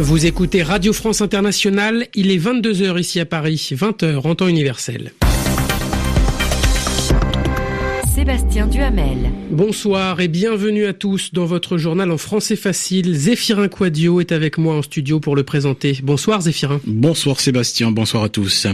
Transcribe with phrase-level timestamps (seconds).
[0.00, 5.12] Vous écoutez Radio France Internationale, il est 22h ici à Paris, 20h en temps universel.
[8.30, 9.32] Sébastien Duhamel.
[9.50, 13.12] Bonsoir et bienvenue à tous dans votre journal en français facile.
[13.12, 15.98] Zéphirin Quadio est avec moi en studio pour le présenter.
[16.04, 16.80] Bonsoir Zéphirin.
[16.86, 18.68] Bonsoir Sébastien, bonsoir à tous.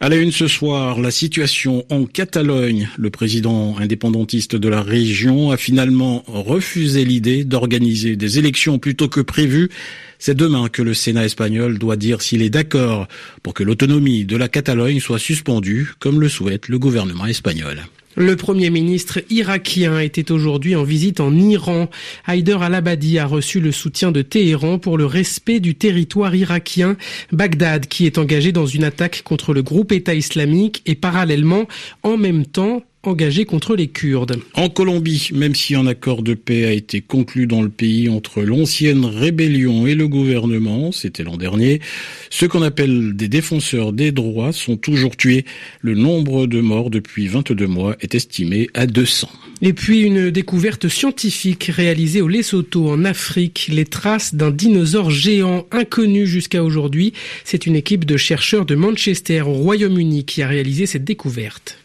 [0.00, 2.90] À la une ce soir, la situation en Catalogne.
[2.98, 9.22] Le président indépendantiste de la région a finalement refusé l'idée d'organiser des élections plutôt que
[9.22, 9.70] prévues.
[10.18, 13.08] C'est demain que le Sénat espagnol doit dire s'il est d'accord
[13.42, 17.80] pour que l'autonomie de la Catalogne soit suspendue, comme le souhaite le gouvernement espagnol.
[18.16, 21.88] Le Premier ministre irakien était aujourd'hui en visite en Iran.
[22.26, 26.96] Haider al-Abadi a reçu le soutien de Téhéran pour le respect du territoire irakien.
[27.30, 31.68] Bagdad, qui est engagé dans une attaque contre le groupe État islamique, et parallèlement,
[32.02, 34.38] en même temps, engagé contre les Kurdes.
[34.54, 38.42] En Colombie, même si un accord de paix a été conclu dans le pays entre
[38.42, 41.80] l'ancienne rébellion et le gouvernement, c'était l'an dernier,
[42.28, 45.46] ceux qu'on appelle des défenseurs des droits sont toujours tués.
[45.80, 49.30] Le nombre de morts depuis 22 mois est estimé à 200.
[49.62, 55.66] Et puis une découverte scientifique réalisée au Lesotho en Afrique, les traces d'un dinosaure géant
[55.70, 57.12] inconnu jusqu'à aujourd'hui.
[57.44, 61.79] C'est une équipe de chercheurs de Manchester au Royaume-Uni qui a réalisé cette découverte.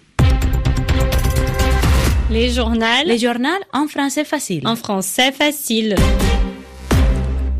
[2.29, 2.85] Les journaux.
[3.05, 4.67] Les journaux en français facile.
[4.67, 5.95] En français facile.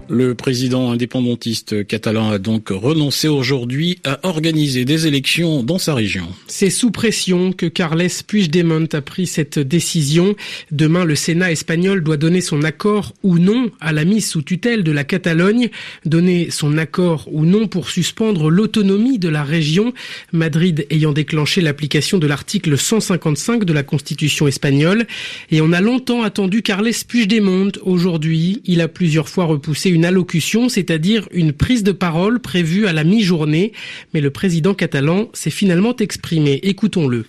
[0.07, 6.27] Le président indépendantiste catalan a donc renoncé aujourd'hui à organiser des élections dans sa région.
[6.45, 10.35] C'est sous pression que Carles Puigdemont a pris cette décision.
[10.71, 14.83] Demain, le Sénat espagnol doit donner son accord ou non à la mise sous tutelle
[14.83, 15.69] de la Catalogne,
[16.05, 19.91] donner son accord ou non pour suspendre l'autonomie de la région,
[20.31, 25.07] Madrid ayant déclenché l'application de l'article 155 de la Constitution espagnole.
[25.49, 27.71] Et on a longtemps attendu Carles Puigdemont.
[27.81, 32.93] Aujourd'hui, il a plusieurs fois repoussé une allocution, c'est-à-dire une prise de parole prévue à
[32.93, 33.71] la mi-journée,
[34.13, 36.59] mais le président catalan s'est finalement exprimé.
[36.63, 37.25] Écoutons-le.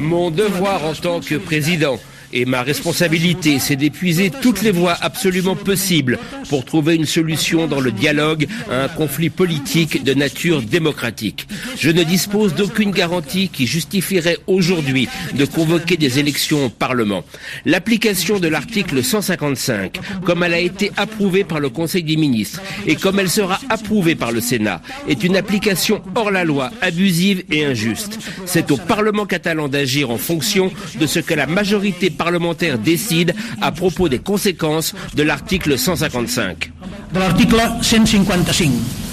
[0.00, 2.00] Mon devoir en tant que président
[2.32, 7.80] et ma responsabilité, c'est d'épuiser toutes les voies absolument possibles pour trouver une solution dans
[7.80, 11.46] le dialogue à un conflit politique de nature démocratique.
[11.78, 17.24] Je ne dispose d'aucune garantie qui justifierait aujourd'hui de convoquer des élections au Parlement.
[17.64, 22.96] L'application de l'article 155, comme elle a été approuvée par le Conseil des ministres et
[22.96, 27.64] comme elle sera approuvée par le Sénat, est une application hors la loi, abusive et
[27.64, 28.18] injuste.
[28.44, 30.70] C'est au Parlement catalan d'agir en fonction
[31.00, 36.72] de ce que la majorité parlementaire décide à propos des conséquences de l'article 155.
[37.12, 39.05] De l'article 155.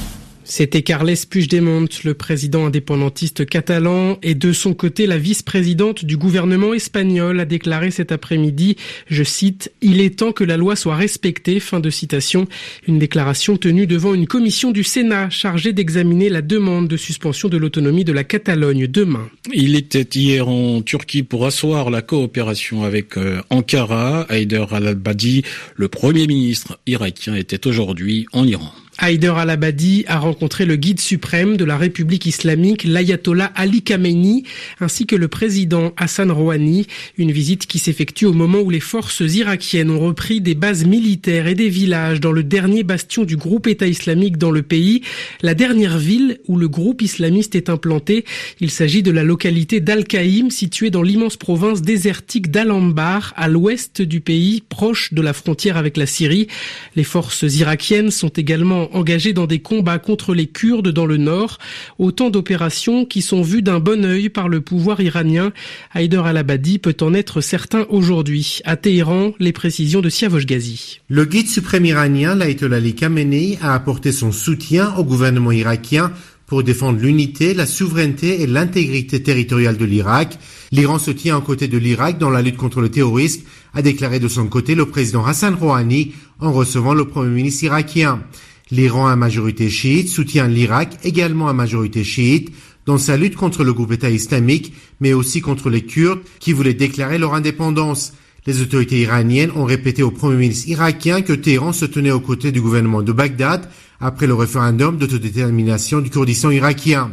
[0.55, 6.75] C'était Carles Puigdemont, le président indépendantiste catalan, et de son côté, la vice-présidente du gouvernement
[6.75, 8.75] espagnol a déclaré cet après-midi,
[9.07, 12.47] je cite, Il est temps que la loi soit respectée, fin de citation,
[12.87, 17.57] une déclaration tenue devant une commission du Sénat chargée d'examiner la demande de suspension de
[17.57, 19.27] l'autonomie de la Catalogne demain.
[19.55, 24.27] Il était hier en Turquie pour asseoir la coopération avec euh, Ankara.
[24.29, 25.41] Haider al-Abadi,
[25.75, 28.71] le premier ministre irakien, était aujourd'hui en Iran.
[28.99, 34.43] Haider al-Abadi a rencontré le guide suprême de la République islamique, l'ayatollah Ali Khamenei,
[34.79, 36.87] ainsi que le président Hassan Rouhani,
[37.17, 41.47] une visite qui s'effectue au moment où les forces irakiennes ont repris des bases militaires
[41.47, 45.01] et des villages dans le dernier bastion du groupe État islamique dans le pays,
[45.41, 48.25] la dernière ville où le groupe islamiste est implanté.
[48.59, 54.21] Il s'agit de la localité d'Al-Qaïm, située dans l'immense province désertique d'Al-Anbar, à l'ouest du
[54.21, 56.47] pays, proche de la frontière avec la Syrie.
[56.95, 61.57] Les forces irakiennes sont également engagés dans des combats contre les Kurdes dans le nord,
[61.99, 65.53] autant d'opérations qui sont vues d'un bon œil par le pouvoir iranien.
[65.93, 68.59] Haider al-Abadi peut en être certain aujourd'hui.
[68.65, 70.99] À Téhéran, les précisions de Siavosh Ghazi.
[71.09, 76.11] Le guide suprême iranien, l'Ayatollah Ali Khamenei, a apporté son soutien au gouvernement irakien
[76.45, 80.37] pour défendre l'unité, la souveraineté et l'intégrité territoriale de l'Irak.
[80.71, 83.41] L'Iran se tient aux côtés de l'Irak dans la lutte contre le terrorisme,
[83.73, 88.21] a déclaré de son côté le président Hassan Rouhani en recevant le premier ministre irakien.
[88.71, 92.51] L'Iran à majorité chiite soutient l'Irak également à majorité chiite
[92.85, 96.73] dans sa lutte contre le groupe État islamique, mais aussi contre les Kurdes qui voulaient
[96.73, 98.13] déclarer leur indépendance.
[98.45, 102.51] Les autorités iraniennes ont répété au Premier ministre irakien que Téhéran se tenait aux côtés
[102.51, 103.69] du gouvernement de Bagdad
[104.01, 107.11] après le référendum d'autodétermination du Kurdistan irakien.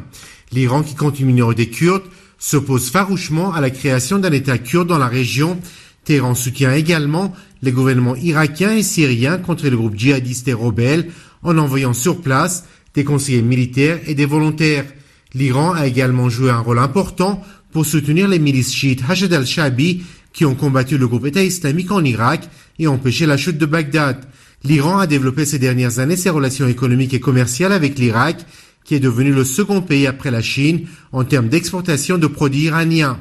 [0.52, 2.02] L'Iran, qui compte une minorité kurde,
[2.38, 5.60] s'oppose farouchement à la création d'un État kurde dans la région.
[6.04, 7.32] Téhéran soutient également
[7.62, 11.10] les gouvernements irakiens et syriens contre le groupe djihadiste et rebelle
[11.42, 12.64] en envoyant sur place
[12.94, 14.86] des conseillers militaires et des volontaires.
[15.34, 17.42] L'Iran a également joué un rôle important
[17.72, 20.02] pour soutenir les milices chiites Hashd al-Shabi
[20.32, 22.48] qui ont combattu le groupe État islamique en Irak
[22.78, 24.24] et empêché la chute de Bagdad.
[24.64, 28.44] L'Iran a développé ces dernières années ses relations économiques et commerciales avec l'Irak,
[28.84, 33.20] qui est devenu le second pays après la Chine en termes d'exportation de produits iraniens.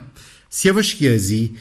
[0.50, 1.54] Siavash Kiazi.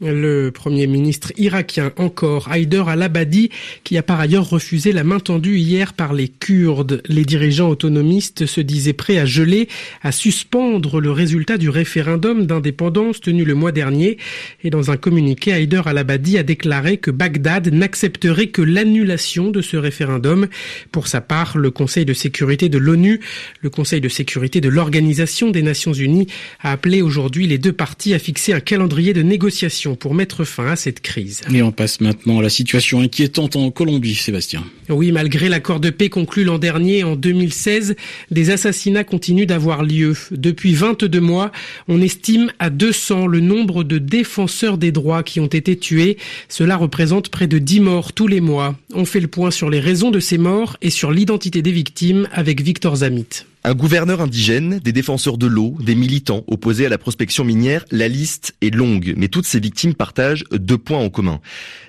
[0.00, 3.50] Le Premier ministre irakien encore, Haider al-Abadi,
[3.82, 7.02] qui a par ailleurs refusé la main tendue hier par les Kurdes.
[7.08, 9.66] Les dirigeants autonomistes se disaient prêts à geler,
[10.02, 14.18] à suspendre le résultat du référendum d'indépendance tenu le mois dernier.
[14.62, 19.76] Et dans un communiqué, Haider al-Abadi a déclaré que Bagdad n'accepterait que l'annulation de ce
[19.76, 20.46] référendum.
[20.92, 23.18] Pour sa part, le Conseil de sécurité de l'ONU,
[23.62, 26.28] le Conseil de sécurité de l'Organisation des Nations Unies,
[26.60, 30.66] a appelé aujourd'hui les deux parties à fixer un calendrier de négociation pour mettre fin
[30.66, 31.42] à cette crise.
[31.52, 34.64] Et on passe maintenant à la situation inquiétante en Colombie, Sébastien.
[34.88, 37.94] Oui, malgré l'accord de paix conclu l'an dernier en 2016,
[38.30, 40.14] des assassinats continuent d'avoir lieu.
[40.30, 41.52] Depuis 22 mois,
[41.88, 46.16] on estime à 200 le nombre de défenseurs des droits qui ont été tués.
[46.48, 48.76] Cela représente près de 10 morts tous les mois.
[48.94, 52.28] On fait le point sur les raisons de ces morts et sur l'identité des victimes
[52.32, 53.44] avec Victor Zamit.
[53.64, 58.06] Un gouverneur indigène, des défenseurs de l'eau, des militants opposés à la prospection minière, la
[58.06, 61.40] liste est longue, mais toutes ces victimes partagent deux points en commun.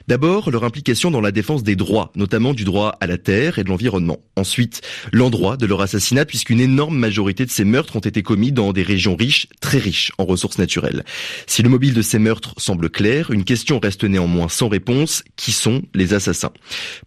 [0.07, 3.63] D'abord, leur implication dans la défense des droits, notamment du droit à la terre et
[3.63, 4.17] de l'environnement.
[4.35, 4.81] Ensuite,
[5.13, 8.81] l'endroit de leur assassinat, puisqu'une énorme majorité de ces meurtres ont été commis dans des
[8.81, 11.05] régions riches, très riches en ressources naturelles.
[11.45, 15.23] Si le mobile de ces meurtres semble clair, une question reste néanmoins sans réponse.
[15.35, 16.53] Qui sont les assassins?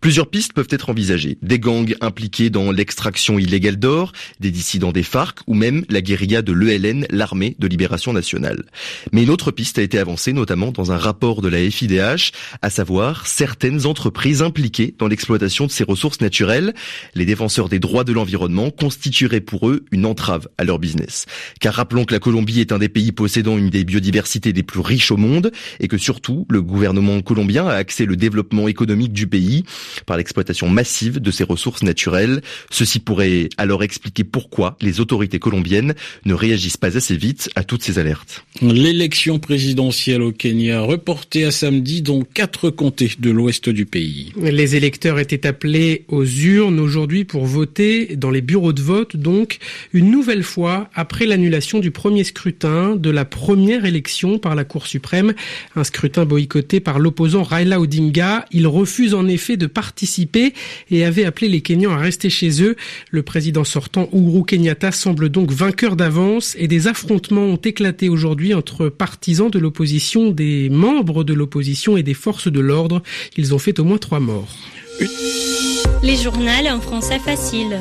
[0.01, 1.39] Plusieurs pistes peuvent être envisagées.
[1.43, 6.43] Des gangs impliqués dans l'extraction illégale d'or, des dissidents des FARC ou même la guérilla
[6.43, 8.65] de l'ELN, l'armée de libération nationale.
[9.13, 12.33] Mais une autre piste a été avancée, notamment dans un rapport de la FIDH,
[12.63, 16.75] à savoir certaines entreprises impliquées dans l'exploitation de ces ressources naturelles.
[17.15, 21.27] Les défenseurs des droits de l'environnement constitueraient pour eux une entrave à leur business.
[21.61, 24.81] Car rappelons que la Colombie est un des pays possédant une des biodiversités les plus
[24.81, 25.51] riches au monde
[25.81, 29.65] et que surtout le gouvernement colombien a axé le développement économique du pays
[30.07, 32.43] par l'exploitation massive de ses ressources naturelles.
[32.71, 34.42] Ceci pourrait alors expliquer pourquoi
[34.81, 35.95] les autorités colombiennes
[36.25, 38.45] ne réagissent pas assez vite à toutes ces alertes.
[38.61, 42.73] L'élection présidentielle au Kenya reportée à samedi dont quatre
[43.21, 44.33] de l'ouest du pays.
[44.37, 49.59] Les électeurs étaient appelés aux urnes aujourd'hui pour voter dans les bureaux de vote, donc
[49.93, 54.87] une nouvelle fois après l'annulation du premier scrutin de la première élection par la Cour
[54.87, 55.35] suprême,
[55.77, 58.47] un scrutin boycotté par l'opposant Raila Odinga.
[58.51, 60.55] Il refuse en effet de participer
[60.91, 62.77] et avait appelé les Kenyans à rester chez eux.
[63.11, 68.55] Le président sortant Uhuru Kenyatta semble donc vainqueur d'avance et des affrontements ont éclaté aujourd'hui
[68.55, 73.03] entre partisans de l'opposition, des membres de l'opposition et des forces de l'ordre.
[73.37, 74.57] Ils ont fait au moins trois morts.
[76.03, 77.79] Les journaux en français facile.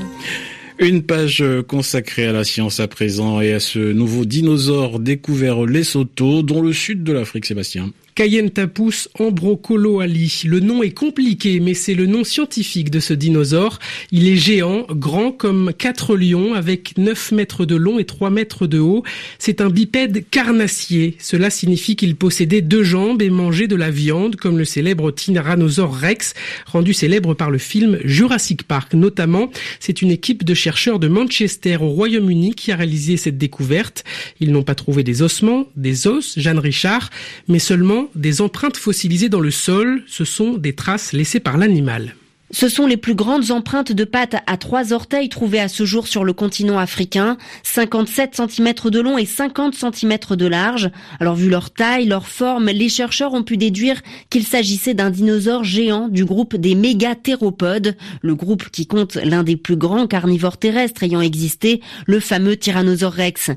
[0.79, 5.65] Une page consacrée à la science à présent et à ce nouveau dinosaure découvert au
[5.65, 7.91] Lesotho, dont le sud de l'Afrique, Sébastien.
[8.15, 10.43] Cayentapus ambrocoloali.
[10.45, 13.79] Le nom est compliqué, mais c'est le nom scientifique de ce dinosaure.
[14.11, 18.67] Il est géant, grand comme quatre lions, avec 9 mètres de long et 3 mètres
[18.67, 19.03] de haut.
[19.39, 21.15] C'est un bipède carnassier.
[21.19, 25.95] Cela signifie qu'il possédait deux jambes et mangeait de la viande, comme le célèbre Tyrannosaure
[25.95, 26.33] Rex,
[26.65, 28.93] rendu célèbre par le film Jurassic Park.
[28.93, 29.49] Notamment,
[29.79, 34.03] c'est une équipe de chercheurs de Manchester au Royaume-Uni qui a réalisé cette découverte.
[34.39, 37.09] Ils n'ont pas trouvé des ossements, des os, Jeanne Richard,
[37.47, 42.15] mais seulement des empreintes fossilisées dans le sol, ce sont des traces laissées par l'animal.
[42.53, 46.07] Ce sont les plus grandes empreintes de pattes à trois orteils trouvées à ce jour
[46.07, 50.91] sur le continent africain, 57 cm de long et 50 cm de large.
[51.21, 55.63] Alors vu leur taille, leur forme, les chercheurs ont pu déduire qu'il s'agissait d'un dinosaure
[55.63, 61.03] géant du groupe des mégathéropodes, le groupe qui compte l'un des plus grands carnivores terrestres
[61.03, 63.51] ayant existé, le fameux Tyrannosaure rex.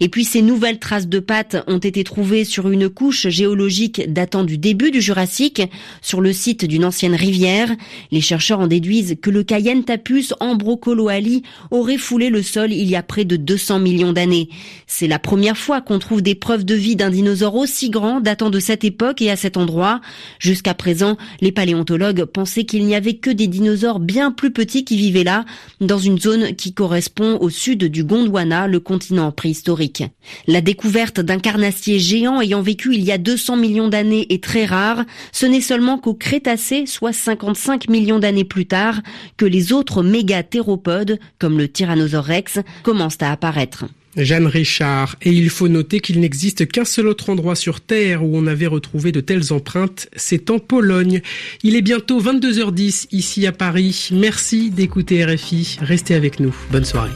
[0.00, 4.42] Et puis ces nouvelles traces de pattes ont été trouvées sur une couche géologique datant
[4.42, 5.62] du début du Jurassique,
[6.00, 7.68] sur le site d'une ancienne rivière.
[8.58, 13.24] En déduisent que le Cayenne Tapus ambrocoloali aurait foulé le sol il y a près
[13.24, 14.48] de 200 millions d'années.
[14.86, 18.50] C'est la première fois qu'on trouve des preuves de vie d'un dinosaure aussi grand datant
[18.50, 20.00] de cette époque et à cet endroit.
[20.38, 24.96] Jusqu'à présent, les paléontologues pensaient qu'il n'y avait que des dinosaures bien plus petits qui
[24.96, 25.44] vivaient là,
[25.80, 30.04] dans une zone qui correspond au sud du Gondwana, le continent préhistorique.
[30.46, 34.64] La découverte d'un carnassier géant ayant vécu il y a 200 millions d'années est très
[34.64, 35.04] rare.
[35.32, 39.00] Ce n'est seulement qu'au Crétacé, soit 55 millions d'années plus tard
[39.36, 43.86] que les autres mégathéropodes, comme le Tyrannosaure rex, commencent à apparaître.
[44.16, 45.16] Jeanne Richard.
[45.22, 48.66] Et il faut noter qu'il n'existe qu'un seul autre endroit sur Terre où on avait
[48.66, 51.20] retrouvé de telles empreintes, c'est en Pologne.
[51.62, 54.08] Il est bientôt 22h10 ici à Paris.
[54.12, 55.78] Merci d'écouter RFI.
[55.80, 56.54] Restez avec nous.
[56.70, 57.12] Bonne soirée.